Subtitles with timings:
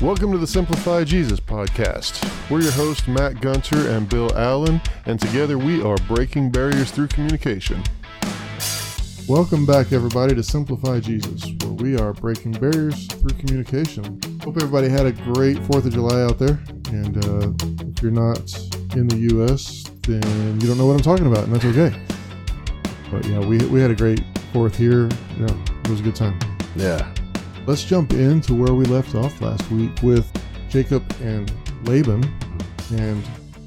[0.00, 2.24] Welcome to the Simplify Jesus podcast.
[2.48, 7.08] We're your hosts, Matt Gunter and Bill Allen, and together we are breaking barriers through
[7.08, 7.82] communication.
[9.28, 14.18] Welcome back, everybody, to Simplify Jesus, where we are breaking barriers through communication.
[14.42, 16.58] Hope everybody had a great 4th of July out there.
[16.88, 17.52] And uh,
[17.90, 18.38] if you're not
[18.96, 21.94] in the U.S., then you don't know what I'm talking about, and that's okay.
[23.10, 24.20] But yeah, we, we had a great
[24.54, 25.10] 4th here.
[25.38, 26.38] Yeah, it was a good time.
[26.74, 27.12] Yeah.
[27.66, 30.30] Let's jump into where we left off last week with
[30.68, 31.52] Jacob and
[31.86, 32.22] Laban.
[32.92, 33.22] And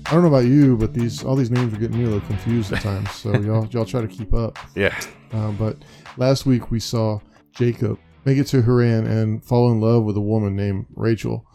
[0.06, 2.28] I don't know about you, but these all these names are getting me a little
[2.28, 3.12] confused at times.
[3.12, 4.58] So y'all y'all try to keep up.
[4.76, 4.98] Yeah.
[5.32, 5.78] Uh, but
[6.18, 7.20] last week we saw
[7.54, 11.46] Jacob make it to Haran and fall in love with a woman named Rachel.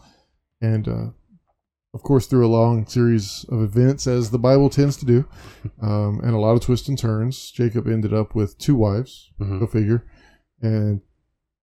[0.61, 1.07] And uh,
[1.93, 5.25] of course, through a long series of events, as the Bible tends to do,
[5.81, 9.59] um, and a lot of twists and turns, Jacob ended up with two wives, Mhm.
[9.59, 10.05] go figure,
[10.61, 11.01] and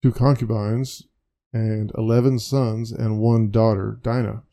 [0.03, 1.07] two concubines,
[1.53, 4.43] and 11 sons and one daughter, Dinah.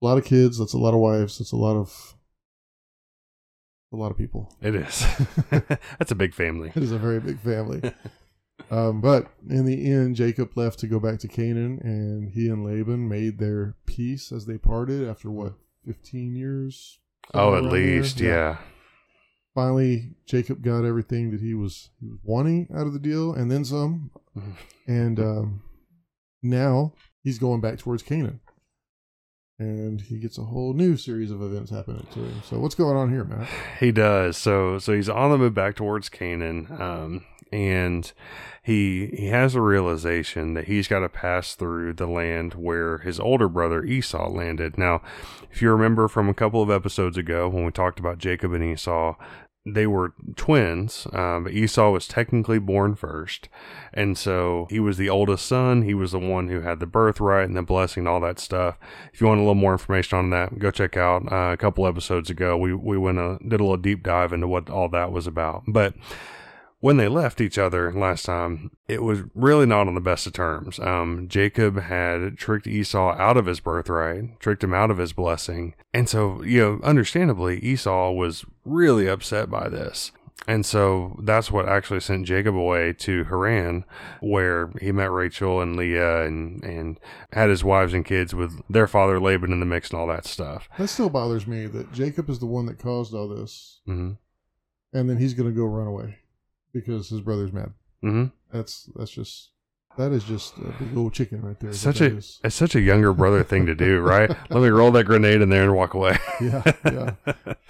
[0.00, 2.14] A lot of kids, that's a lot of wives, that's a lot of.
[3.92, 4.56] A lot of people.
[4.62, 5.04] It is.
[5.98, 6.72] That's a big family.
[6.74, 7.92] It is a very big family.
[8.70, 12.64] um, but in the end, Jacob left to go back to Canaan, and he and
[12.64, 15.52] Laban made their peace as they parted after what,
[15.84, 17.00] 15 years?
[17.34, 17.70] Oh, at there?
[17.70, 18.56] least, yeah.
[19.54, 23.50] Finally, Jacob got everything that he was, he was wanting out of the deal, and
[23.50, 24.10] then some.
[24.88, 25.62] And um,
[26.42, 28.40] now he's going back towards Canaan.
[29.58, 32.42] And he gets a whole new series of events happening to him.
[32.44, 33.48] So, what's going on here, Matt?
[33.78, 34.36] He does.
[34.36, 36.66] So so he's on the move back towards Canaan.
[36.80, 38.10] Um and
[38.62, 43.20] he he has a realization that he's got to pass through the land where his
[43.20, 44.78] older brother Esau landed.
[44.78, 45.02] Now,
[45.50, 48.64] if you remember from a couple of episodes ago when we talked about Jacob and
[48.64, 49.16] Esau,
[49.64, 51.06] they were twins.
[51.12, 53.48] Um, but Esau was technically born first,
[53.92, 55.82] and so he was the oldest son.
[55.82, 58.76] He was the one who had the birthright and the blessing and all that stuff.
[59.12, 61.86] If you want a little more information on that, go check out uh, a couple
[61.86, 62.56] episodes ago.
[62.56, 65.62] We we went a did a little deep dive into what all that was about.
[65.68, 65.94] But
[66.82, 70.32] when they left each other last time, it was really not on the best of
[70.32, 70.80] terms.
[70.80, 75.76] Um, Jacob had tricked Esau out of his birthright, tricked him out of his blessing.
[75.94, 80.10] And so, you know, understandably, Esau was really upset by this.
[80.48, 83.84] And so that's what actually sent Jacob away to Haran,
[84.20, 86.98] where he met Rachel and Leah and, and
[87.32, 90.26] had his wives and kids with their father Laban in the mix and all that
[90.26, 90.68] stuff.
[90.78, 93.82] That still bothers me that Jacob is the one that caused all this.
[93.86, 94.14] hmm
[94.92, 96.18] and then he's gonna go run away
[96.72, 97.72] because his brother's mad.
[98.00, 99.50] hmm That's that's just
[99.98, 101.72] that is just a big old chicken right there.
[101.74, 102.40] Such a is.
[102.42, 104.30] it's such a younger brother thing to do, right?
[104.50, 106.18] Let me roll that grenade in there and walk away.
[106.40, 107.14] yeah yeah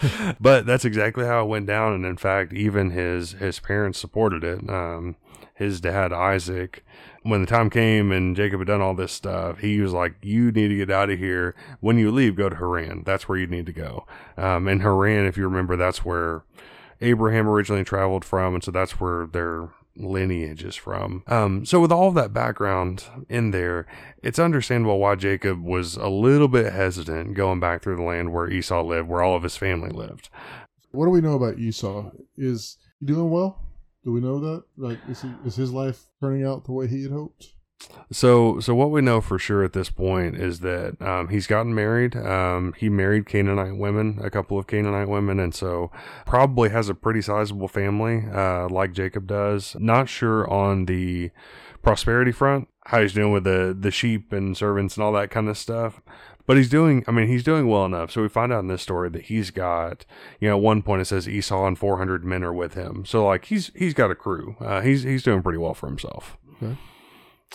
[0.41, 4.45] but that's exactly how it went down, and in fact, even his his parents supported
[4.45, 4.69] it.
[4.71, 5.17] Um,
[5.55, 6.85] his dad Isaac,
[7.23, 10.51] when the time came and Jacob had done all this stuff, he was like, "You
[10.53, 11.55] need to get out of here.
[11.81, 13.03] When you leave, go to Haran.
[13.05, 16.43] That's where you need to go." Um, and Haran, if you remember, that's where
[17.03, 21.23] Abraham originally traveled from, and so that's where their lineage is from.
[21.27, 23.87] Um, so with all that background in there,
[24.23, 28.49] it's understandable why Jacob was a little bit hesitant going back through the land where
[28.49, 30.31] Esau lived, where all of his family lived.
[30.93, 32.11] What do we know about Esau?
[32.37, 33.59] Is he doing well?
[34.05, 34.65] Do we know that?
[34.77, 37.53] Like, is he is his life turning out the way he had hoped?
[38.11, 41.75] So, so what we know for sure at this point is that um, he's gotten
[41.75, 42.15] married.
[42.17, 45.91] Um, he married Canaanite women, a couple of Canaanite women, and so
[46.27, 49.77] probably has a pretty sizable family, uh, like Jacob does.
[49.79, 51.31] Not sure on the
[51.83, 55.49] prosperity front, how he's doing with the the sheep and servants and all that kind
[55.49, 56.03] of stuff.
[56.45, 58.11] But he's doing, I mean, he's doing well enough.
[58.11, 60.05] So we find out in this story that he's got,
[60.41, 63.05] you know, at one point it says Esau and 400 men are with him.
[63.07, 64.57] So like he's he's got a crew.
[64.61, 66.77] Uh, he's he's doing pretty well for himself Okay.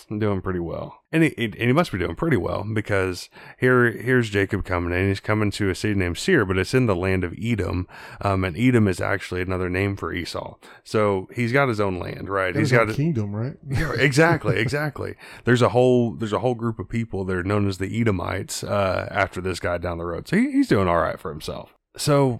[0.06, 3.28] Doing pretty well, and he, and he must be doing pretty well because
[3.58, 5.08] here here's Jacob coming in.
[5.08, 7.86] He's coming to a city named Seir, but it's in the land of Edom,
[8.20, 10.56] um, and Edom is actually another name for Esau.
[10.84, 12.54] So he's got his own land, right?
[12.54, 13.56] That he's got a kingdom, right?
[13.68, 15.14] yeah, exactly, exactly.
[15.44, 18.64] There's a whole there's a whole group of people that are known as the Edomites
[18.64, 20.28] uh, after this guy down the road.
[20.28, 21.74] So he, he's doing all right for himself.
[21.96, 22.38] So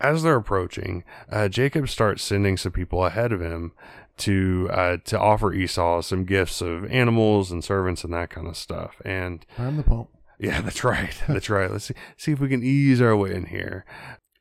[0.00, 3.72] as they're approaching, uh, Jacob starts sending some people ahead of him
[4.18, 8.56] to uh, to offer Esau some gifts of animals and servants and that kind of
[8.56, 8.96] stuff.
[9.04, 10.08] And Prime the pump.
[10.38, 11.20] yeah, that's right.
[11.28, 11.70] That's right.
[11.70, 13.84] Let's see, see if we can ease our way in here.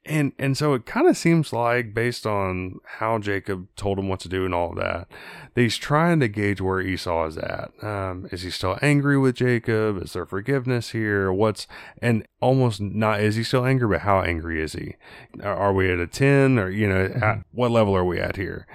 [0.09, 4.21] And and so it kind of seems like, based on how Jacob told him what
[4.21, 5.09] to do and all of that,
[5.53, 7.71] that he's trying to gauge where Esau is at.
[7.83, 10.01] Um, is he still angry with Jacob?
[10.01, 11.33] Is there forgiveness here?
[11.33, 11.67] What's
[12.01, 13.19] and almost not?
[13.19, 13.89] Is he still angry?
[13.89, 14.95] But how angry is he?
[15.43, 18.37] Are, are we at a ten or you know, at what level are we at
[18.37, 18.65] here?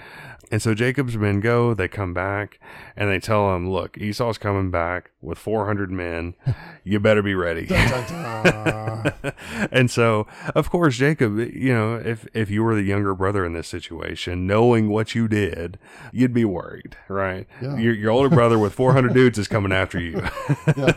[0.52, 2.60] And so Jacob's men go, they come back,
[2.94, 6.34] and they tell him, Look, Esau's coming back with 400 men.
[6.84, 7.66] You better be ready.
[7.66, 9.32] Dun, dun, dun.
[9.70, 13.52] and so, of course, Jacob, you know, if, if you were the younger brother in
[13.52, 15.78] this situation, knowing what you did,
[16.10, 17.46] you'd be worried, right?
[17.62, 17.76] Yeah.
[17.76, 20.20] Your, your older brother with 400 dudes is coming after you.
[20.76, 20.94] yeah,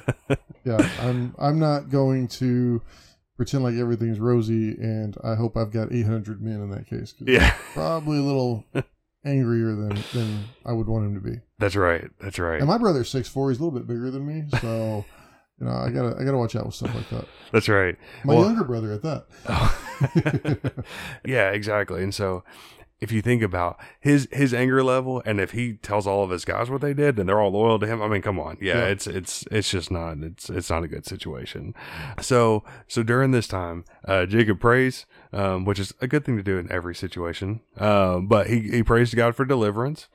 [0.63, 0.90] yeah.
[1.00, 2.81] I'm I'm not going to
[3.38, 7.54] pretend like everything's rosy, and I hope I've got 800 men in that case yeah,
[7.74, 8.66] probably a little
[9.25, 11.39] angrier than than I would want him to be.
[11.60, 12.10] that's right.
[12.19, 12.60] That's right.
[12.60, 13.50] And my brother's six four.
[13.50, 15.04] He's a little bit bigger than me, so
[15.60, 17.25] you know I gotta I gotta watch out with stuff like that.
[17.51, 17.98] That's right.
[18.24, 20.83] My Well- younger brother at that.
[21.25, 22.04] yeah, exactly.
[22.04, 22.44] And so
[23.06, 26.44] if you think about his his anger level and if he tells all of his
[26.44, 28.57] guys what they did and they're all loyal to him, I mean, come on.
[28.60, 28.86] Yeah, Yeah.
[28.88, 31.74] it's it's it's just not it's it's not a good situation.
[32.22, 36.44] So so during this time, uh Jacob prays, um, which is a good thing to
[36.44, 37.62] do in every situation.
[37.78, 40.08] Um, but he, he prays to God for deliverance.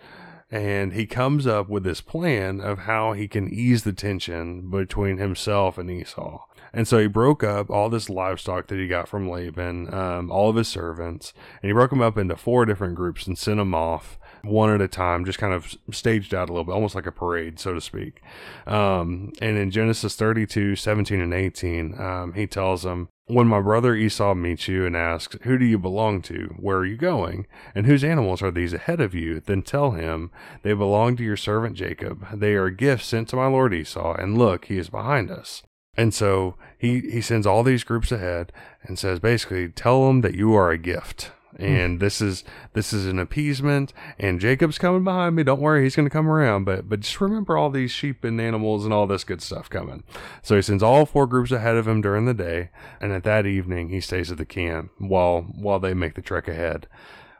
[0.52, 5.18] And he comes up with this plan of how he can ease the tension between
[5.18, 6.40] himself and Esau.
[6.72, 10.50] And so he broke up all this livestock that he got from Laban, um, all
[10.50, 11.32] of his servants,
[11.62, 14.80] and he broke them up into four different groups and sent them off one at
[14.80, 17.74] a time, just kind of staged out a little bit, almost like a parade, so
[17.74, 18.22] to speak.
[18.66, 23.94] Um, and in Genesis 32, 17, and 18, um, he tells them, when my brother
[23.94, 26.54] Esau meets you and asks, Who do you belong to?
[26.58, 27.46] Where are you going?
[27.74, 29.40] And whose animals are these ahead of you?
[29.40, 30.32] Then tell him,
[30.62, 32.26] They belong to your servant Jacob.
[32.34, 35.62] They are gifts sent to my lord Esau, and look, he is behind us.
[35.96, 38.52] And so he, he sends all these groups ahead
[38.82, 41.32] and says, basically, tell them that you are a gift.
[41.56, 41.64] Hmm.
[41.64, 42.44] And this is
[42.74, 45.42] this is an appeasement, and Jacob's coming behind me.
[45.42, 46.64] Don't worry, he's going to come around.
[46.64, 50.04] But but just remember all these sheep and animals and all this good stuff coming.
[50.42, 52.70] So he sends all four groups ahead of him during the day,
[53.00, 56.46] and at that evening he stays at the camp while while they make the trek
[56.46, 56.86] ahead.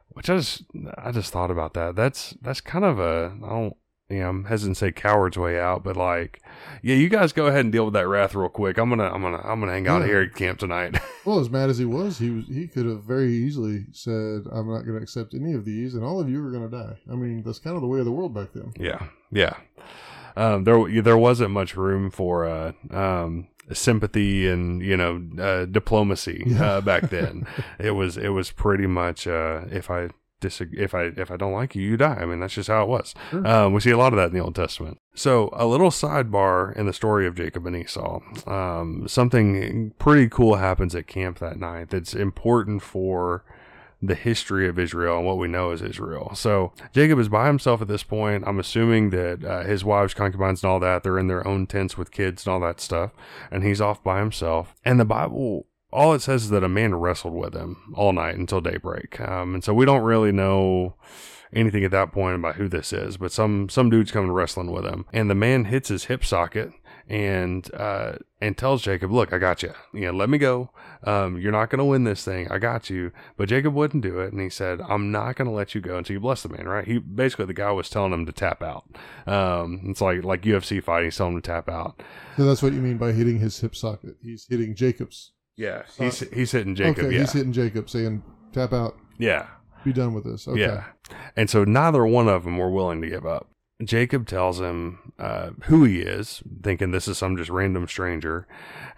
[0.09, 0.65] Which I just
[0.99, 1.95] I just thought about that.
[1.95, 3.77] That's that's kind of a I don't
[4.11, 6.43] you know I'm hesitant to say coward's way out, but like
[6.83, 8.77] yeah, you guys go ahead and deal with that wrath real quick.
[8.79, 10.07] I'm gonna I'm gonna I'm gonna hang out Yeah.
[10.07, 10.99] here at camp tonight.
[11.27, 14.71] Well, as mad as he was, he was he could have very easily said, "I'm
[14.73, 16.97] not going to accept any of these, and all of you are going to die."
[17.13, 18.73] I mean, that's kind of the way of the world back then.
[18.79, 19.53] Yeah, yeah.
[20.35, 26.55] Um, there there wasn't much room for uh, um, sympathy and you know uh, diplomacy
[26.59, 27.47] uh, back then.
[27.79, 30.09] it was it was pretty much uh, if I
[30.41, 32.19] disagree if I if I don't like you, you die.
[32.21, 33.15] I mean that's just how it was.
[33.31, 33.47] Sure.
[33.47, 34.99] Um, we see a lot of that in the Old Testament.
[35.15, 38.21] So a little sidebar in the story of Jacob and Esau.
[38.47, 43.45] Um, something pretty cool happens at camp that night that's important for
[44.03, 46.35] the history of Israel and what we know as Israel.
[46.35, 48.45] So Jacob is by himself at this point.
[48.47, 51.99] I'm assuming that uh, his wives, concubines, and all that, they're in their own tents
[51.99, 53.13] with kids and all that stuff.
[53.51, 54.75] And he's off by himself.
[54.85, 58.37] And the Bible, all it says is that a man wrestled with him all night
[58.37, 59.21] until daybreak.
[59.21, 60.95] Um, and so we don't really know
[61.53, 64.85] anything at that point about who this is, but some some dude's coming wrestling with
[64.85, 66.73] him, and the man hits his hip socket
[67.11, 69.75] and uh, and tells Jacob, "Look, I got you.
[69.93, 70.71] You know, let me go.
[71.03, 72.49] Um, you're not going to win this thing.
[72.51, 75.55] I got you." But Jacob wouldn't do it, and he said, "I'm not going to
[75.55, 76.87] let you go until you bless the man." Right?
[76.87, 78.85] He basically the guy was telling him to tap out.
[79.27, 82.01] Um, it's like like UFC fighting, he's telling him to tap out.
[82.37, 84.17] So that's what you mean by hitting his hip socket.
[84.23, 85.33] He's hitting Jacob's.
[85.61, 87.05] Yeah, he's he's hitting Jacob.
[87.05, 88.23] okay, yeah, he's hitting Jacob, saying,
[88.53, 89.47] "Tap out, yeah.
[89.85, 90.59] be done with this." Okay.
[90.61, 90.85] Yeah.
[91.37, 93.47] And so neither one of them were willing to give up.
[93.85, 98.47] Jacob tells him uh, who he is, thinking this is some just random stranger.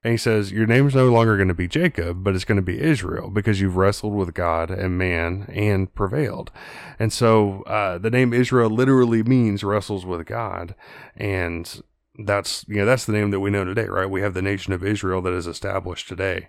[0.03, 2.63] And he says, Your name's no longer going to be Jacob, but it's going to
[2.63, 6.51] be Israel because you've wrestled with God and man and prevailed.
[6.99, 10.75] And so uh, the name Israel literally means wrestles with God.
[11.17, 11.83] And
[12.19, 14.73] that's you know that's the name that we know today right we have the nation
[14.73, 16.49] of israel that is established today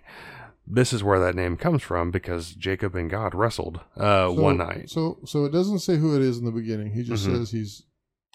[0.66, 4.58] this is where that name comes from because jacob and god wrestled uh, So- one
[4.58, 6.92] night So, so it doesn't say who it is in the beginning.
[6.92, 7.36] He just Mhm.
[7.36, 7.82] says he's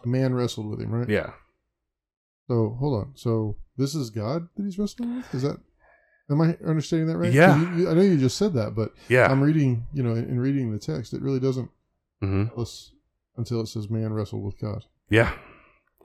[0.04, 1.10] a man wrestled with him, right?
[1.10, 1.32] yeah
[2.48, 3.12] So hold on.
[3.16, 5.34] So this is God that he's wrestling with.
[5.34, 5.58] Is that?
[6.32, 7.32] Am I understanding that right?
[7.32, 7.60] Yeah.
[7.76, 9.86] you- I know you just said that, but yeah I'm reading.
[9.94, 11.70] You know, in, in reading the text, it really doesn't
[12.22, 12.92] hmm tell us
[13.38, 14.84] until it says man wrestled with God.
[15.10, 15.34] yeah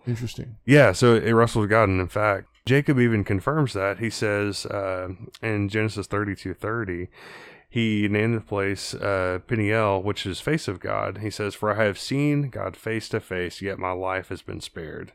[0.06, 0.56] Interesting.
[0.64, 3.99] Yeah, so it wrestled with God, and in fact, Jacob even confirms that.
[3.99, 5.08] He says uh,
[5.42, 7.08] in Genesis thirty-two thirty,
[7.68, 11.18] he named the place uh, Peniel, which is face of God.
[11.18, 14.61] He says, "For I have seen God face to face, yet my life has been
[14.61, 15.12] spared."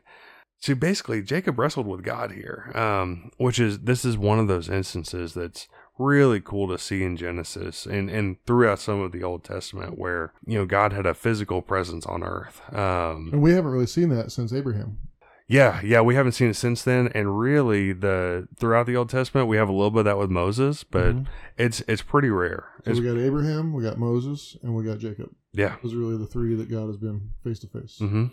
[0.58, 4.68] So basically, Jacob wrestled with God here, um, which is this is one of those
[4.68, 5.68] instances that's
[6.00, 10.32] really cool to see in Genesis and, and throughout some of the Old Testament where,
[10.46, 12.60] you know, God had a physical presence on earth.
[12.74, 14.98] Um, And we haven't really seen that since Abraham.
[15.46, 19.48] yeah, yeah, we haven't seen it since then, and really, the throughout the Old Testament,
[19.48, 21.26] we have a little bit of that with Moses, but Mhm.
[21.58, 22.68] it's it's pretty rare.
[22.84, 25.30] So It's, we got Abraham, we got Moses, and we got Jacob.
[25.52, 25.76] Yeah.
[25.82, 27.98] Those are really the three that God has been face to face.
[28.00, 28.26] Mm-hmm.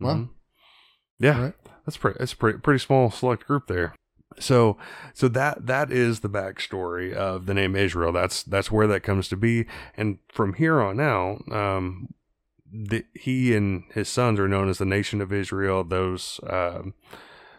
[0.00, 0.14] Wow.
[0.14, 0.28] Mhm.
[1.18, 1.40] Yeah.
[1.42, 1.54] Right?
[1.86, 2.18] That's pretty.
[2.18, 3.94] That's a pretty pretty small select group there.
[4.38, 4.76] So
[5.12, 8.12] so that that is the backstory of the name Israel.
[8.12, 9.66] That's that's where that comes to be.
[9.96, 12.08] And from here on out, um,
[12.72, 15.84] the, he and his sons are known as the nation of Israel.
[15.84, 16.94] Those um,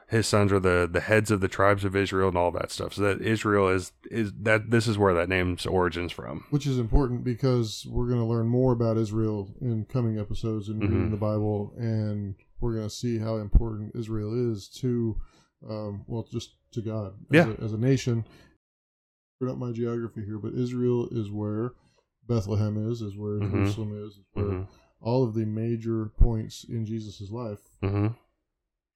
[0.07, 2.93] his sons are the the heads of the tribes of Israel and all that stuff.
[2.93, 6.43] So that Israel is is that this is where that name's origins from.
[6.49, 10.81] Which is important because we're going to learn more about Israel in coming episodes and
[10.81, 11.11] reading Mhm.
[11.11, 15.17] the Bible, and we're going to see how important Israel is to,
[15.69, 17.53] um, well, just to God as, Yeah.
[17.59, 18.25] a, as a nation.
[19.47, 21.73] Up my geography here, but Israel is where
[22.27, 23.51] Bethlehem is, is where Mhm.
[23.51, 24.63] Jerusalem is, is where hmm
[25.01, 28.07] all of the major points in Jesus' life hmm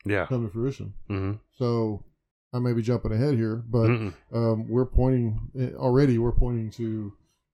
[0.05, 0.25] Yeah.
[0.25, 0.93] come to fruition.
[1.07, 2.03] hmm So
[2.51, 3.91] I may be jumping ahead here, but
[4.33, 6.17] um, we're pointing eh, already.
[6.17, 7.13] We're pointing to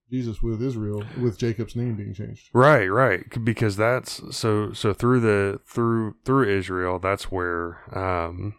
[0.10, 2.52] Jesus with Israel, with Jacob's name being changed.
[2.54, 3.26] Right, right.
[3.44, 8.54] Because that's so so through the through through Israel, that's where um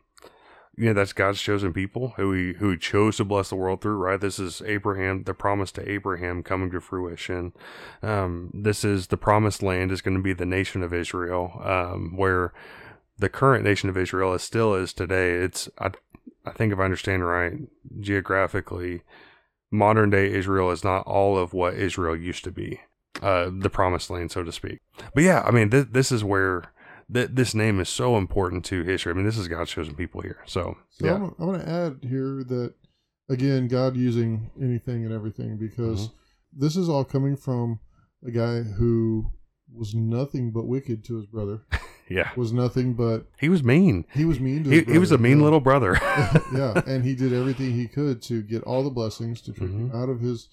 [0.76, 3.80] you know that's God's chosen people who he who he chose to bless the world
[3.80, 4.20] through, right?
[4.20, 7.52] This is Abraham, the promise to Abraham coming to fruition.
[8.02, 12.16] Um this is the promised land is going to be the nation of Israel, um
[12.16, 12.52] where
[13.18, 15.32] the current nation of Israel is still is today.
[15.32, 15.90] It's I
[16.44, 17.54] I think if I understand right,
[17.98, 19.02] geographically,
[19.70, 22.80] modern day Israel is not all of what Israel used to be
[23.22, 24.80] uh, the promised land, so to speak.
[25.14, 26.64] But yeah, I mean, th- this is where
[27.12, 29.12] th- this name is so important to history.
[29.12, 30.38] I mean, this is God's chosen people here.
[30.46, 31.14] So, So yeah.
[31.14, 32.74] I'm, I'm going to add here that
[33.28, 36.60] again, God using anything and everything because Mm-hmm.
[36.64, 37.80] this is all coming from
[38.26, 39.30] a guy who
[39.74, 41.62] was nothing but wicked to his brother.
[42.08, 42.30] yeah.
[42.36, 44.04] Was nothing but He was mean.
[44.14, 45.44] he was mean to He, his he was a mean yeah.
[45.44, 45.98] little brother.
[46.54, 49.90] yeah, and he did everything he could to get all the blessings to trick him
[49.90, 49.94] Mhm.
[50.02, 50.48] out of his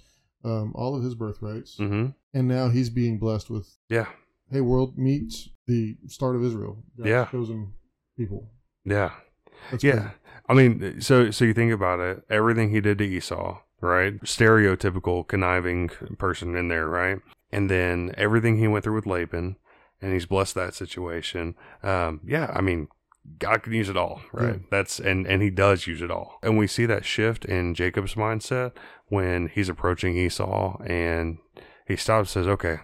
[0.45, 4.07] um, all of his birthrights, hmm and now he's being blessed with Yeah.
[4.51, 5.33] Hey world meet
[5.67, 7.25] the start of Israel, God's Yeah.
[7.25, 7.73] chosen
[8.17, 8.51] people.
[8.85, 9.11] Yeah.
[9.71, 9.91] That's Yeah.
[9.99, 10.15] crazy.
[10.49, 14.19] I mean, so so you think about it, everything he did to Esau, right?
[14.21, 17.19] Stereotypical conniving person in there, right?
[17.51, 19.55] And then everything he went through with Laban,
[20.01, 21.55] and he's blessed that situation.
[21.81, 22.87] Um, yeah, I mean,
[23.39, 24.55] God can use it all, right?
[24.55, 24.67] Yeah.
[24.69, 26.39] That's and and he does use it all.
[26.43, 28.73] And we see that shift in Jacob's mindset
[29.07, 31.37] when he's approaching Esau and
[31.87, 32.79] he stops and says, "Okay,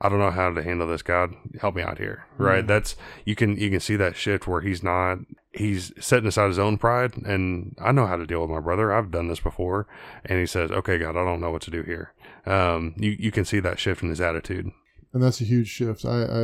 [0.00, 1.02] I don't know how to handle this.
[1.02, 2.64] God, help me out here." Right?
[2.64, 2.68] Mhm.
[2.68, 5.18] That's you can you can see that shift where he's not
[5.52, 8.92] he's setting aside his own pride and I know how to deal with my brother.
[8.92, 9.86] I've done this before.
[10.24, 12.12] And he says, "Okay, God, I don't know what to do here."
[12.46, 14.70] Um, you you can see that shift in his attitude.
[15.12, 16.04] and that's a huge shift.
[16.04, 16.42] I I,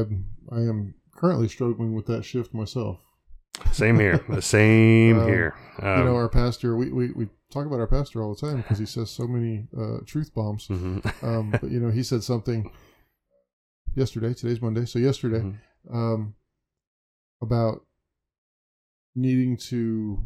[0.50, 2.98] I am currently struggling with that shift myself.
[3.70, 4.24] Same here.
[4.28, 5.54] The same Um, here.
[5.80, 8.56] Um, you know, our pastor, we, we, we talk about our pastor all the time
[8.56, 10.66] because he says so many uh, truth bombs.
[10.66, 11.04] mhm.
[11.22, 12.68] Um, but you know, he said something
[13.96, 14.34] yesterday.
[14.34, 15.58] Today's Monday, so yesterday Mhm.
[15.94, 16.34] um,
[17.42, 17.84] about
[19.14, 20.22] needing to.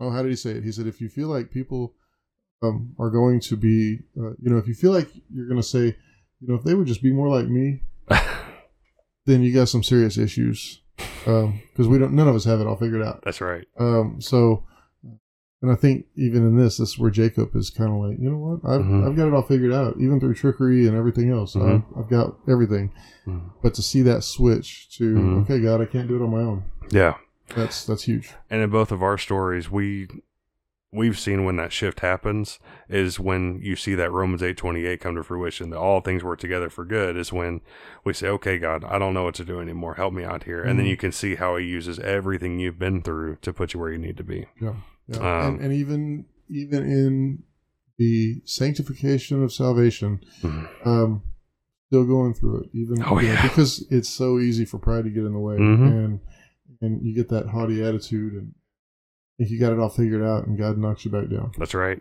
[0.00, 0.64] Oh, how did he say it?
[0.64, 1.94] He said, if you feel like people
[2.62, 5.66] um, are going to be, uh, you know, if you feel like you're going to
[5.66, 5.86] say,
[6.40, 7.82] you know, if they would just be more like me,
[9.26, 12.12] then you got some serious issues because we don't.
[12.14, 13.22] None of us have it all figured out.
[13.24, 13.66] That's right.
[13.78, 14.64] Um, so,
[15.62, 18.30] and I think even in this, this is where Jacob is kind of like, you
[18.30, 19.08] know what, I've, Mhm.
[19.08, 21.54] I've got it all figured out, even through trickery and everything else.
[21.54, 21.84] Mhm.
[21.96, 22.92] I've, I've got everything.
[23.26, 23.50] Mhm.
[23.62, 25.42] But to see that switch to, Mhm.
[25.42, 26.62] okay, God, I can't do it on my own.
[26.90, 27.14] Yeah.
[27.56, 28.30] That's that's huge.
[28.50, 30.06] And in both of our stories, we
[30.92, 35.00] we've seen when that shift happens is when you see that Romans eight twenty eight
[35.00, 35.70] come to fruition.
[35.70, 37.60] That all things work together for good is when
[38.04, 39.94] we say, "Okay, God, I don't know what to do anymore.
[39.94, 40.90] Help me out here." And then Mhm.
[40.90, 43.98] you can see how He uses everything you've been through to put you where you
[43.98, 44.46] need to be.
[44.60, 44.74] Yeah.
[45.08, 45.18] Yeah.
[45.18, 47.42] Um, and, and even even in
[47.98, 50.68] the sanctification of salvation, Mhm.
[50.86, 51.22] um,
[51.88, 55.10] still going through it, even Oh, you know, because it's so easy for pride to
[55.10, 56.04] get in the way, Mhm.
[56.04, 56.20] and
[56.80, 58.54] and you get that haughty attitude, and
[59.38, 61.52] think you got it all figured out, and God knocks you back down.
[61.58, 62.00] That's right.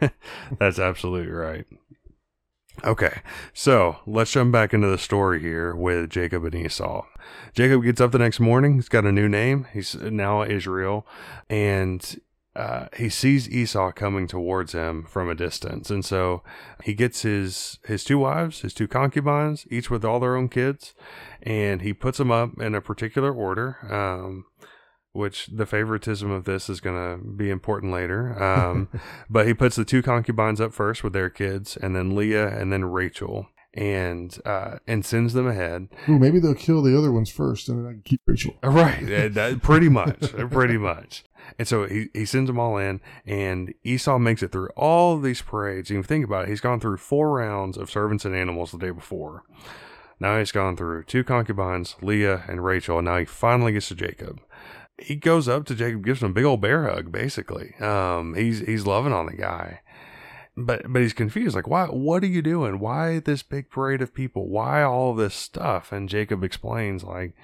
[0.58, 1.66] That's absolutely right.
[2.84, 3.20] Okay,
[3.52, 7.04] so let's jump back into the story here with Jacob and Esau.
[7.52, 8.74] Jacob gets up the next morning.
[8.76, 9.66] He's got a new name.
[9.72, 11.06] He's now Israel,
[11.50, 12.18] and
[12.56, 16.42] uh, he sees Esau coming towards him from a distance, and so
[16.82, 20.94] he gets his his two wives, his two concubines, each with all their own kids,
[21.42, 23.76] and he puts them up in a particular order.
[23.92, 24.44] Um,
[25.12, 28.40] which the favoritism of this is going to be important later.
[28.40, 28.88] Um,
[29.28, 32.72] but he puts the two concubines up first with their kids, and then Leah, and
[32.72, 33.48] then Rachel.
[33.74, 35.88] and uh, and sends them ahead.
[36.08, 38.54] Ooh, maybe they'll kill the other ones first, and then I can keep Rachel.
[38.62, 41.24] Right, that, that- pretty much, pretty much.
[41.58, 45.42] And so he, he sends them all in, and Esau makes it through all these
[45.42, 45.90] parades.
[45.90, 48.90] You think about it, he's gone through four rounds of servants and animals the day
[48.90, 49.42] before.
[50.18, 53.94] Now he's gone through two concubines, Leah and Rachel, and now he finally gets to
[53.94, 54.40] Jacob.
[54.98, 57.74] He goes up to Jacob, gives him a big old bear hug, basically.
[57.80, 59.80] Um, he's he's loving on the guy
[60.56, 64.14] but but he's confused like why what are you doing why this big parade of
[64.14, 67.34] people why all this stuff and jacob explains like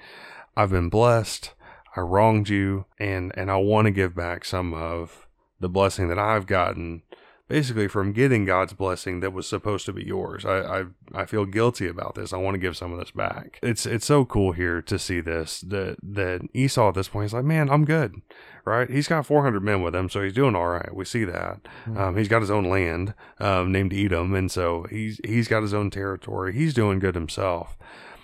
[0.55, 1.53] i've been blessed
[1.97, 5.27] i wronged you and and i want to give back some of
[5.59, 7.01] the blessing that i've gotten
[7.47, 11.45] basically from getting god's blessing that was supposed to be yours i i, I feel
[11.45, 14.51] guilty about this i want to give some of this back it's it's so cool
[14.51, 18.21] here to see this that that esau at this point is like man i'm good
[18.67, 18.89] right?
[18.89, 20.93] He's got 400 men with him, so he's doing all right.
[20.93, 21.61] We see that.
[21.95, 25.73] Um, he's got his own land um, named Edom, and so he's he's got his
[25.73, 26.53] own territory.
[26.53, 27.77] He's doing good himself.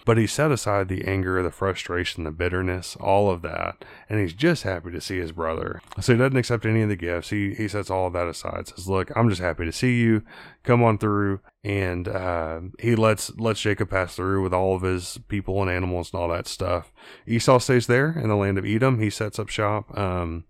[0.05, 4.33] But he set aside the anger, the frustration, the bitterness, all of that, and he's
[4.33, 5.81] just happy to see his brother.
[6.01, 7.29] So he doesn't accept any of the gifts.
[7.29, 8.67] He he sets all of that aside.
[8.67, 10.23] Says, "Look, I'm just happy to see you.
[10.63, 15.19] Come on through." And uh, he lets lets Jacob pass through with all of his
[15.29, 16.91] people and animals and all that stuff.
[17.25, 18.99] Esau stays there in the land of Edom.
[18.99, 19.97] He sets up shop.
[19.97, 20.43] Um,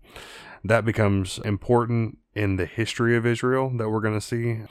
[0.64, 4.62] that becomes important in the history of Israel that we're going to see.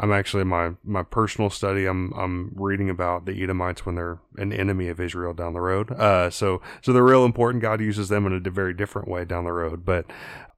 [0.00, 1.84] I'm actually my my personal study.
[1.84, 5.92] I'm I'm reading about the Edomites when they're an enemy of Israel down the road.
[5.92, 7.62] Uh, so so they're real important.
[7.62, 9.84] God uses them in a very different way down the road.
[9.84, 10.06] But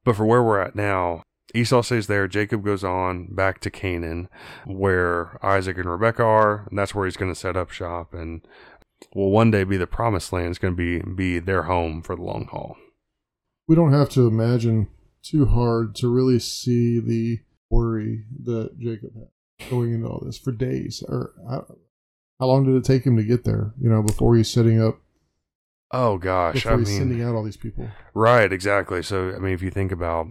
[0.04, 1.22] but for where we're at now,
[1.54, 2.28] Esau stays there.
[2.28, 4.28] Jacob goes on back to Canaan,
[4.64, 8.46] where Isaac and Rebekah are, and that's where he's going to set up shop and
[9.12, 10.50] will one day be the promised land.
[10.50, 12.76] It's going to be be their home for the long haul.
[13.66, 14.88] We don't have to imagine
[15.22, 17.40] too hard to really see the
[17.72, 21.02] worry that Jacob had going into all this for days.
[21.08, 21.66] Or how,
[22.38, 23.72] how long did it take him to get there?
[23.80, 24.98] You know, before he's setting up,
[25.94, 27.88] Oh gosh, before I he's mean, sending out all these people.
[28.14, 29.02] Right, exactly.
[29.02, 30.26] So, I mean, if you think about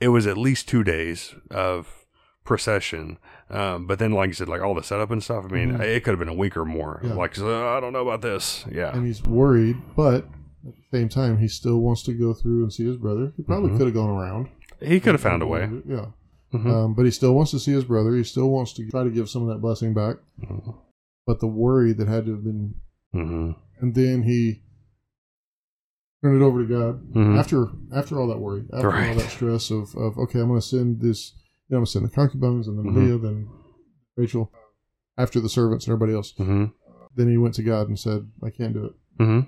[0.00, 2.06] it was at least two days of
[2.44, 3.18] procession.
[3.50, 5.80] Um, but then, like you said, like all the setup and stuff, I mean, Mhm.
[5.80, 7.00] it could have been a week or more.
[7.04, 7.14] Yeah.
[7.14, 8.64] Like, I don't know about this.
[8.70, 8.94] Yeah.
[8.96, 10.24] and he's worried, but
[10.66, 13.32] at the same time, he still wants to go through and see his brother.
[13.36, 13.78] He probably Mhm.
[13.78, 14.48] could have gone around.
[14.80, 15.68] He could have found a way.
[15.86, 16.06] Yeah.
[16.52, 16.66] Mhm.
[16.66, 18.14] Um, but he still wants to see his brother.
[18.14, 20.16] He still wants to try to give some of that blessing back.
[20.40, 20.76] Mhm.
[21.26, 22.74] But the worry that had to have been,
[23.14, 23.56] Mhm.
[23.80, 24.62] and then he
[26.22, 27.38] turned it over to God Mhm.
[27.38, 30.66] after after all that worry, after all that stress of, of okay, I'm going to
[30.66, 31.34] send this.
[31.68, 32.94] You know, I'm going to send the concubines and then.
[32.94, 33.48] Leah, then
[34.16, 34.50] Rachel,
[35.18, 36.32] after the servants and everybody else.
[36.38, 36.72] Mhm.
[37.14, 39.44] Then he went to God and said, I can't do it.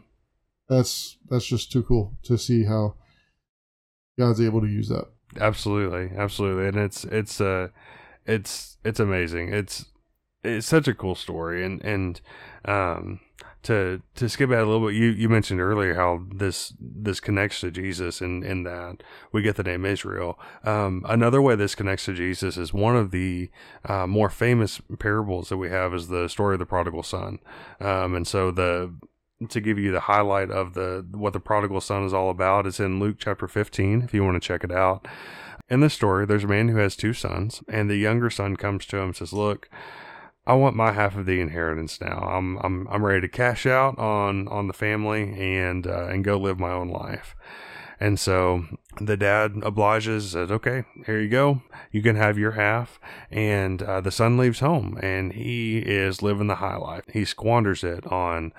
[0.69, 2.95] That's that's just too cool to see how
[4.19, 5.09] God's able to use that.
[5.39, 7.69] Absolutely, absolutely, and it's it's uh
[8.27, 9.53] it's it's amazing.
[9.53, 9.87] It's
[10.43, 12.21] it's such a cool story, and and
[12.65, 13.21] um
[13.63, 17.61] to to skip ahead a little bit, you you mentioned earlier how this this connects
[17.61, 20.39] to Jesus, and in that we get the name Israel.
[20.65, 23.51] Um, another way this connects to Jesus is one of the
[23.85, 27.39] uh, more famous parables that we have is the story of the prodigal son,
[27.81, 28.93] um, and so the
[29.49, 32.79] to give you the highlight of the what the prodigal son is all about is
[32.79, 35.09] in Luke chapter 15 if you want to check it out.
[35.69, 38.87] In this story, there's a man who has two sons, and the younger son comes
[38.87, 39.71] to him and says, "Look,
[40.47, 42.19] I want my half of the inheritance now.
[42.19, 46.37] I'm I'm I'm ready to cash out on on the family and uh, and go
[46.37, 47.35] live my own life."
[48.03, 48.65] And so
[48.99, 51.61] the dad obliges, says, "Okay, here you go.
[51.93, 52.99] You can have your half."
[53.31, 57.05] And uh, the son leaves home, and he is living the high life.
[57.13, 58.53] He squanders it on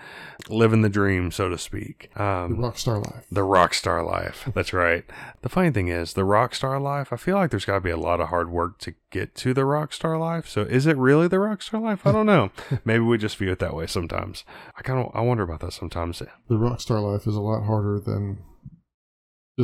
[0.48, 2.12] living the dream, so to speak.
[2.16, 3.26] The Um, rock star life.
[3.32, 4.48] the rock star life.
[4.54, 5.06] That's right.
[5.42, 7.90] The funny thing is, the rock star life, I feel like there's got to be
[7.90, 10.48] a lot of hard work to get to the rock star life.
[10.48, 12.06] So is it really the rock star life?
[12.06, 12.52] I don't know.
[12.86, 14.46] Maybe we just view it that way sometimes.
[14.78, 16.22] I kind of I wonder about that sometimes.
[16.48, 18.38] The rock star life is a lot harder than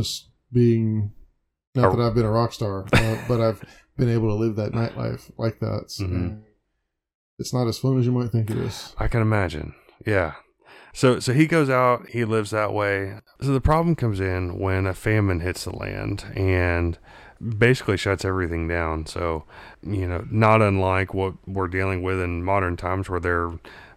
[0.01, 1.11] just being.
[1.75, 3.63] Not that I've been a rock star, uh, but I've
[3.97, 5.89] been able to live that nightlife like that.
[5.99, 6.41] Mhm.
[7.39, 8.95] It's not as fun as you might think it is.
[8.97, 9.75] I can imagine.
[10.05, 10.33] Yeah.
[10.93, 13.19] So so he goes out, he lives that way.
[13.41, 16.97] So the problem comes in when a famine hits the land and
[17.59, 19.05] basically shuts everything down.
[19.05, 19.43] So,
[19.83, 23.51] you know, not unlike what we're dealing with in modern times where they're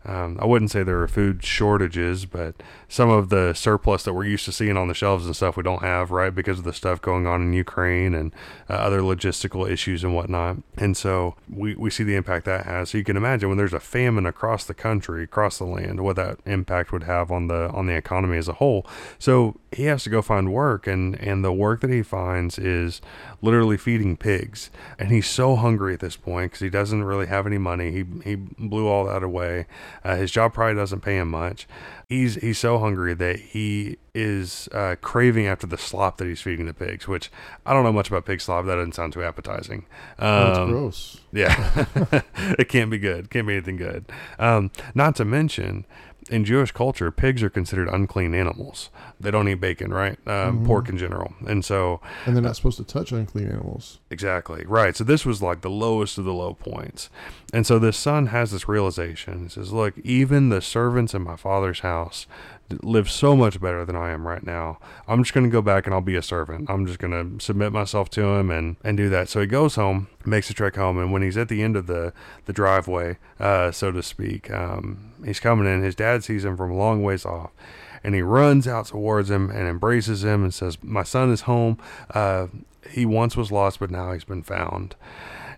[0.04, 2.54] um, I wouldn't say there are food shortages, but
[2.88, 5.62] some of the surplus that we're used to seeing on the shelves and stuff we
[5.62, 8.32] don't have, right, because of the stuff going on in Ukraine and
[8.70, 10.56] uh, other logistical issues and whatnot.
[10.78, 12.90] And so we, we see the impact that has.
[12.90, 16.16] So you can imagine when there's a famine across the country, across the land, what
[16.16, 18.86] that impact would have on the on the economy as a whole.
[19.18, 23.02] So he has to go find work, and and the work that he finds is
[23.42, 24.70] literally feeding pigs.
[24.98, 27.90] And he's so hungry at this point because he doesn't really have any money.
[27.90, 29.66] He he blew all that away.
[30.04, 31.66] Uh, his job probably doesn't pay him much.
[32.08, 36.66] He's he's so hungry that he is uh, craving after the slop that he's feeding
[36.66, 37.06] the pigs.
[37.06, 37.30] Which
[37.64, 38.66] I don't know much about pig slop.
[38.66, 39.86] That doesn't sound too appetizing.
[40.18, 41.20] Um, That's gross.
[41.32, 41.86] Yeah,
[42.58, 43.30] it can't be good.
[43.30, 44.06] Can't be anything good.
[44.38, 45.86] Um, not to mention
[46.30, 48.88] in Jewish culture, pigs are considered unclean animals.
[49.18, 50.18] They don't eat bacon, right?
[50.26, 50.66] Um, mm-hmm.
[50.66, 53.98] Pork in general, and so and they're not supposed to touch unclean animals.
[54.10, 54.96] Exactly right.
[54.96, 57.10] So this was like the lowest of the low points,
[57.52, 59.42] and so this son has this realization.
[59.42, 62.26] He says, "Look, even the servants in my father's house
[62.82, 64.78] live so much better than I am right now.
[65.08, 66.70] I'm just going to go back and I'll be a servant.
[66.70, 69.28] I'm just going to submit myself to him and, and do that.
[69.28, 71.86] So he goes home, makes a trek home, and when he's at the end of
[71.86, 72.12] the,
[72.46, 75.82] the driveway, uh, so to speak, um, he's coming in.
[75.82, 77.50] His dad sees him from a long ways off.
[78.02, 81.78] And he runs out towards him and embraces him and says, My son is home.
[82.14, 82.46] Uh,
[82.88, 84.96] he once was lost, but now he's been found.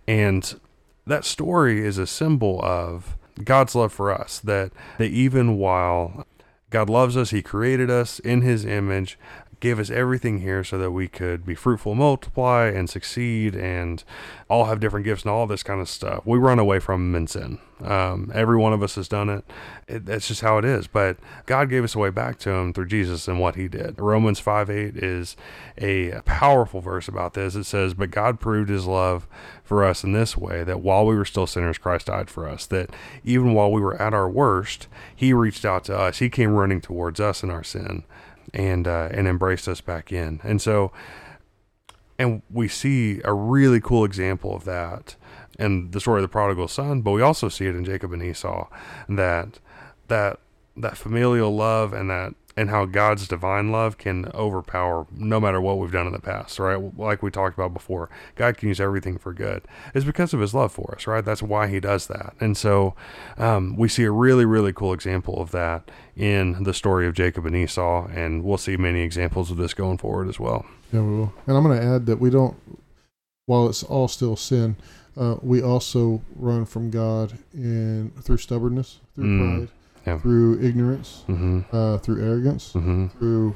[0.08, 0.58] And
[1.06, 6.26] that story is a symbol of God's love for us that, that even while
[6.72, 7.30] God loves us.
[7.30, 9.18] He created us in His image,
[9.62, 14.02] gave us everything here so that we could be fruitful, multiply, and succeed, and
[14.50, 16.26] all have different gifts and all this kind of stuff.
[16.26, 17.58] We run away from them in sin.
[17.80, 19.44] Um, every one of us has done it.
[19.86, 20.04] it.
[20.04, 20.88] That's just how it is.
[20.88, 24.00] But God gave us a way back to Him through Jesus and what He did.
[24.00, 25.36] Romans 5 8 is
[25.78, 27.54] a powerful verse about this.
[27.54, 29.28] It says, But God proved His love
[29.62, 32.66] for us in this way that while we were still sinners, Christ died for us.
[32.66, 32.90] That
[33.22, 36.18] even while we were at our worst, He reached out to us.
[36.18, 38.02] He came running towards us in our sin
[38.54, 40.40] and uh, and embraced us back in.
[40.42, 40.92] And so,
[42.18, 45.16] and we see a really cool example of that
[45.58, 48.22] in the story of the prodigal son, but we also see it in Jacob and
[48.22, 48.68] Esau
[49.08, 49.58] that
[50.08, 50.40] that
[50.76, 55.78] that familial love and that and how God's divine love can overpower no matter what
[55.78, 56.98] we've done in the past, right?
[56.98, 59.62] Like we talked about before, God can use everything for good.
[59.94, 61.24] It's because of His love for us, right?
[61.24, 62.34] That's why He does that.
[62.40, 62.94] And so
[63.38, 67.46] um, we see a really, really cool example of that in the story of Jacob
[67.46, 70.66] and Esau, and we'll see many examples of this going forward as well.
[70.92, 71.34] Yeah, we will.
[71.46, 72.56] And I'm going to add that we don't,
[73.46, 74.76] while it's all still sin,
[75.16, 79.58] uh, we also run from God in through stubbornness, through mm.
[79.58, 79.68] pride
[80.06, 80.18] yeah.
[80.18, 81.60] through ignorance, mm-hmm.
[81.74, 83.08] uh, through arrogance, mm-hmm.
[83.18, 83.54] through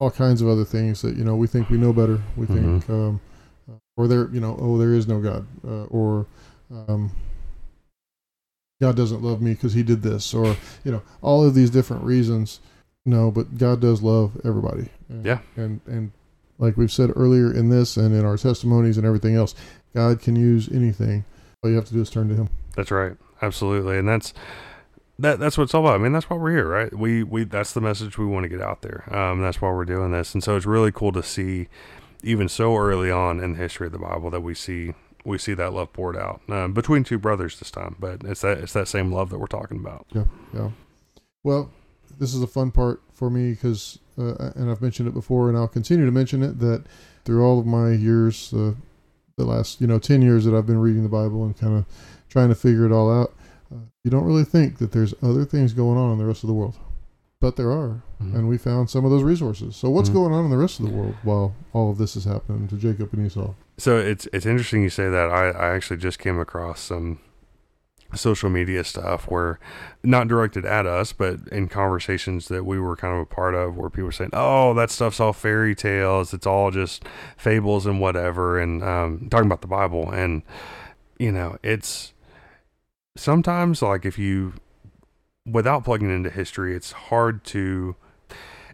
[0.00, 2.20] all kinds of other things that you know we think we know better.
[2.36, 2.78] We mm-hmm.
[2.78, 3.20] think, um,
[3.70, 6.26] uh, or there, you know, oh, there is no God, uh, or
[6.70, 7.12] um,
[8.80, 12.04] God doesn't love me because He did this, or you know, all of these different
[12.04, 12.60] reasons.
[13.06, 14.88] No, but God does love everybody.
[15.08, 16.12] And, yeah, and and
[16.58, 19.54] like we've said earlier in this and in our testimonies and everything else,
[19.94, 21.24] God can use anything.
[21.62, 22.48] All you have to do is turn to Him.
[22.76, 24.34] That's right, absolutely, and that's
[25.18, 25.94] that that's what it's all about.
[25.94, 26.92] I mean, that's why we're here, right?
[26.92, 29.04] We we that's the message we want to get out there.
[29.14, 31.68] Um, that's why we're doing this, and so it's really cool to see,
[32.22, 35.54] even so early on in the history of the Bible, that we see we see
[35.54, 37.96] that love poured out um, between two brothers this time.
[37.98, 40.06] But it's that it's that same love that we're talking about.
[40.12, 40.70] Yeah, yeah.
[41.44, 41.70] Well,
[42.18, 45.56] this is a fun part for me because, uh, and I've mentioned it before, and
[45.56, 46.84] I'll continue to mention it that
[47.24, 48.72] through all of my years, uh,
[49.36, 51.84] the last you know ten years that I've been reading the Bible and kind of
[52.28, 53.32] trying to figure it all out
[54.02, 56.54] you don't really think that there's other things going on in the rest of the
[56.54, 56.76] world.
[57.40, 58.36] But there are, mm-hmm.
[58.36, 59.76] and we found some of those resources.
[59.76, 60.18] So what's mm-hmm.
[60.18, 62.76] going on in the rest of the world while all of this is happening to
[62.76, 63.52] Jacob and Esau?
[63.76, 65.30] So it's it's interesting you say that.
[65.30, 67.18] I, I actually just came across some
[68.16, 69.58] social media stuff where
[70.02, 73.76] not directed at us but in conversations that we were kind of a part of
[73.76, 77.04] where people were saying oh that stuff's all fairy tales it's all just
[77.36, 80.42] fables and whatever and um, talking about the bible and
[81.18, 82.13] you know it's
[83.16, 84.54] sometimes like if you
[85.46, 87.94] without plugging into history it's hard to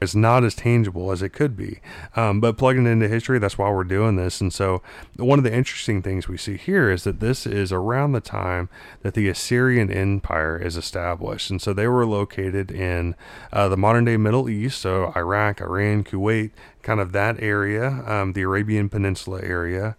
[0.00, 1.80] it's not as tangible as it could be.
[2.16, 4.40] Um, but plugging into history that's why we're doing this.
[4.40, 4.82] And so
[5.16, 8.68] one of the interesting things we see here is that this is around the time
[9.02, 11.50] that the assyrian empire is established.
[11.50, 13.14] And so they were located in
[13.52, 16.50] uh, the modern day middle east so iraq iran kuwait
[16.82, 19.96] kind of that area um, the arabian peninsula area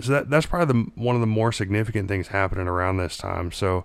[0.00, 3.52] so that that's probably the one of the more significant things happening around this time.
[3.52, 3.84] So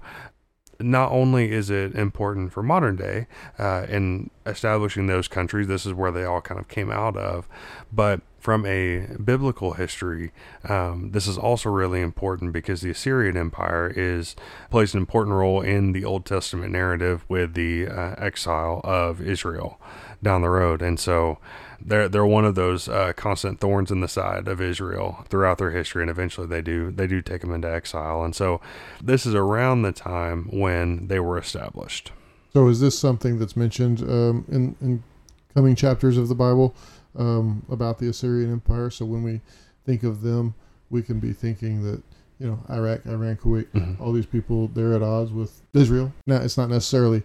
[0.80, 5.94] not only is it important for modern day uh, in establishing those countries, this is
[5.94, 7.48] where they all kind of came out of,
[7.92, 10.32] but from a biblical history,
[10.70, 14.36] um, this is also really important because the Assyrian Empire is
[14.70, 19.82] plays an important role in the Old Testament narrative with the uh, exile of Israel
[20.24, 21.40] down the road, and so
[21.80, 25.72] they're they're one of those uh, constant thorns in the side of Israel throughout their
[25.72, 28.62] history, and eventually they do they do take them into exile, and so
[29.02, 32.12] this is around the time when they were established.
[32.54, 35.04] So is this something that's mentioned um, in in
[35.54, 36.76] coming chapters of the Bible?
[37.18, 38.90] um, about the Assyrian Empire.
[38.90, 39.42] So when we
[39.86, 40.54] think of them,
[40.90, 42.02] we can be thinking that
[42.40, 44.02] you know Iraq, Iran, Kuwait, mm-hmm.
[44.02, 46.14] all these people they're at odds with Israel.
[46.26, 47.24] Now it's not necessarily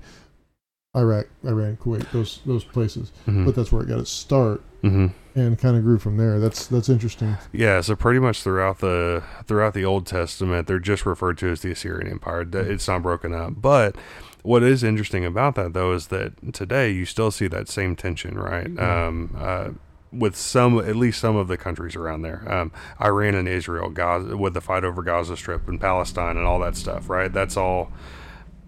[0.95, 3.47] Iraq, Iran, Kuwait, those those places, mm-hmm.
[3.47, 4.63] but that's where it got its start.
[4.83, 5.07] Mm-hmm.
[5.35, 6.39] And kind of grew from there.
[6.39, 7.37] That's that's interesting.
[7.53, 11.63] Yeah, so pretty much throughout the throughout the Old Testament, they're just referred to as
[11.63, 12.47] the Assyrian Empire.
[12.53, 13.97] It's not broken up, but
[14.43, 18.37] what is interesting about that, though, is that today you still see that same tension,
[18.37, 18.67] right?
[18.67, 18.81] Mm-hmm.
[18.81, 19.69] Um, uh,
[20.13, 24.37] with some, at least some of the countries around there, um, Iran and Israel, Gaza,
[24.37, 27.33] with the fight over Gaza Strip and Palestine and all that stuff, right?
[27.33, 27.91] That's all.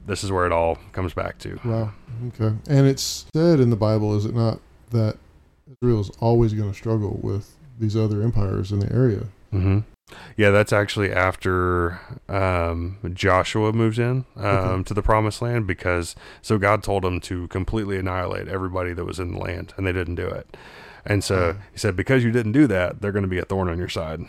[0.06, 1.58] This is where it all comes back to.
[1.64, 1.92] Wow.
[2.28, 2.54] Okay.
[2.68, 5.16] And it's said in the Bible, is it not, that
[5.70, 9.24] Israel is always going to struggle with these other empires in the area?
[9.52, 9.80] Mm-hmm.
[10.36, 14.82] Yeah, that's actually after um, Joshua moves in um, okay.
[14.84, 19.18] to the promised land because so God told him to completely annihilate everybody that was
[19.18, 20.56] in the land, and they didn't do it.
[21.06, 23.68] And so he said, because you didn't do that, they're going to be a thorn
[23.68, 24.20] on your side.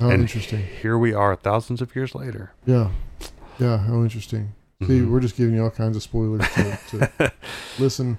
[0.00, 0.64] Oh, and interesting.
[0.80, 2.52] Here we are, thousands of years later.
[2.64, 2.90] Yeah,
[3.58, 3.78] yeah.
[3.78, 4.54] How interesting.
[4.86, 5.12] See, mm-hmm.
[5.12, 7.32] we're just giving you all kinds of spoilers to, to
[7.78, 8.18] listen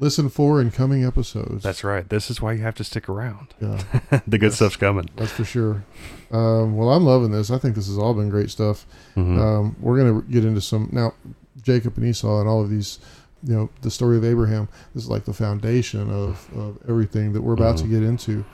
[0.00, 1.62] listen for in coming episodes.
[1.62, 2.08] That's right.
[2.08, 3.54] This is why you have to stick around.
[3.60, 3.82] Yeah,
[4.26, 5.08] the good stuff's coming.
[5.16, 5.84] That's for sure.
[6.30, 7.50] Um, well, I'm loving this.
[7.50, 8.86] I think this has all been great stuff.
[9.16, 9.38] Mm-hmm.
[9.38, 11.14] Um, we're gonna get into some now.
[11.62, 13.00] Jacob and Esau and all of these,
[13.42, 14.68] you know, the story of Abraham.
[14.94, 17.92] This is like the foundation of, of everything that we're about mm-hmm.
[17.92, 18.44] to get into.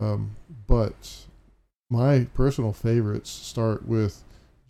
[0.00, 0.36] Um,
[0.66, 1.26] but
[1.90, 4.22] my personal favorites start with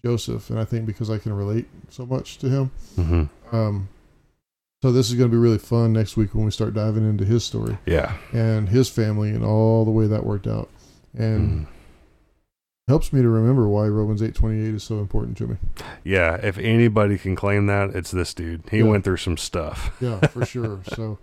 [0.05, 2.71] Joseph, and I think because I can relate so much to him.
[2.97, 3.57] Mm-hmm.
[3.57, 3.89] Um,
[4.83, 7.25] so this is going to be really fun next week when we start diving into
[7.25, 7.79] his story.
[7.87, 8.19] Yeah.
[8.33, 10.69] And his family and all the way that worked out.
[11.17, 11.67] And mm.
[12.87, 15.57] helps me to remember why Romans 8:28 is so important to me.
[16.03, 18.63] Yeah, if anybody can claim that, it's this dude.
[18.71, 18.85] He yeah.
[18.85, 19.97] went through some stuff.
[20.03, 20.83] yeah, for sure.
[20.93, 21.19] So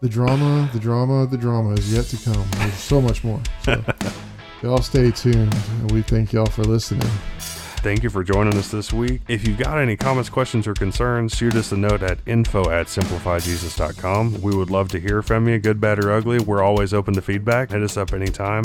[0.00, 2.44] the drama, the drama, the drama is yet to come.
[2.56, 3.40] There's so much more.
[3.62, 3.84] So
[4.62, 5.54] y'all stay tuned.
[5.54, 7.08] And we thank y'all for listening.
[7.84, 9.20] Thank you for joining us this week.
[9.28, 12.86] If you've got any comments, questions, or concerns, shoot us a note at info at
[12.86, 14.40] simplifyjesus.com.
[14.40, 16.38] We would love to hear from you, good, bad, or ugly.
[16.38, 17.72] We're always open to feedback.
[17.72, 18.64] Hit us up anytime.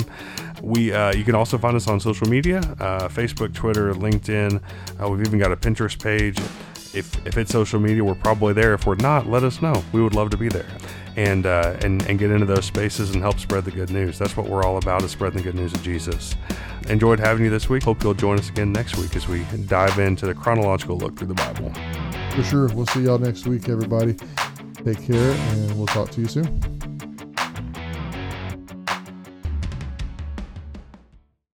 [0.62, 4.58] We uh, You can also find us on social media uh, Facebook, Twitter, LinkedIn.
[4.98, 6.38] Uh, we've even got a Pinterest page.
[6.94, 8.74] If, if it's social media, we're probably there.
[8.74, 9.82] If we're not, let us know.
[9.92, 10.66] We would love to be there
[11.16, 14.18] and, uh, and, and get into those spaces and help spread the good news.
[14.18, 16.34] That's what we're all about is spreading the good news of Jesus.
[16.88, 17.82] Enjoyed having you this week.
[17.82, 21.28] Hope you'll join us again next week as we dive into the chronological look through
[21.28, 21.72] the Bible.
[22.34, 22.68] For sure.
[22.68, 24.14] We'll see y'all next week, everybody.
[24.84, 26.89] Take care, and we'll talk to you soon.